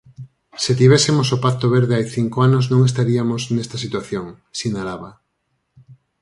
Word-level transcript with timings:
"Se 0.63 0.71
tivésemos 0.79 1.27
o 1.35 1.41
Pacto 1.45 1.65
Verde 1.75 1.93
hai 1.97 2.05
cinco 2.15 2.37
anos 2.47 2.65
non 2.71 2.81
estariamos 2.89 3.41
nesta 3.55 3.77
situación", 3.83 4.25
sinalaba. 4.59 5.09